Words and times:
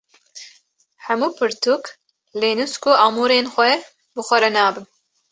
Hemû 1.05 1.27
pirtûk, 1.37 1.83
lênûs 2.41 2.73
û 2.89 2.91
amûrên 3.05 3.45
xwe 3.53 3.71
bi 4.13 4.21
xwe 4.27 4.37
re 4.43 4.49
nabim. 4.57 4.85